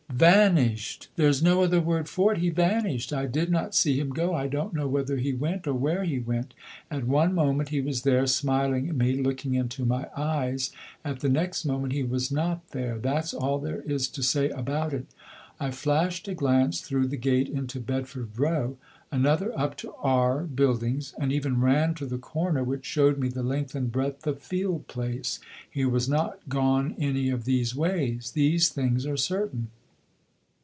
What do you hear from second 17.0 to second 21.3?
the gate into Bedford Row, another up to R Buildings,